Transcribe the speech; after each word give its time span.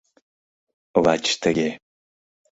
—Лач 1.03 1.25
тыге. 1.41 1.69